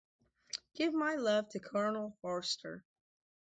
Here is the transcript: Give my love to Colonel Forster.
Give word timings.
Give 0.73 0.95
my 0.95 1.13
love 1.13 1.49
to 1.49 1.59
Colonel 1.59 2.17
Forster. 2.23 2.83